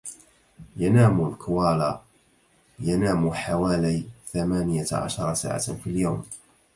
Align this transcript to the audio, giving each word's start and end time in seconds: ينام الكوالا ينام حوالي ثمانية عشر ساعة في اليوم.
ينام 0.77 1.27
الكوالا 1.27 2.01
ينام 2.79 3.33
حوالي 3.33 4.03
ثمانية 4.27 4.85
عشر 4.91 5.33
ساعة 5.33 5.73
في 5.73 5.87
اليوم. 5.89 6.23